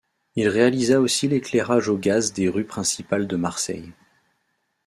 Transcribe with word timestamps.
Il 0.35 0.49
réalisa 0.49 0.99
aussi 0.99 1.27
l'éclairage 1.27 1.87
au 1.87 1.95
gaz 1.95 2.33
des 2.33 2.49
rues 2.49 2.65
principales 2.65 3.27
de 3.27 3.35
Marseille. 3.35 3.91